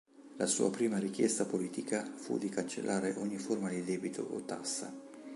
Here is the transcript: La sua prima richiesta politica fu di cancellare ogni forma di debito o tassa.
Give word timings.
La 0.37 0.47
sua 0.47 0.71
prima 0.71 0.97
richiesta 0.97 1.45
politica 1.45 2.03
fu 2.15 2.39
di 2.39 2.49
cancellare 2.49 3.13
ogni 3.19 3.37
forma 3.37 3.69
di 3.69 3.83
debito 3.83 4.23
o 4.23 4.41
tassa. 4.41 4.91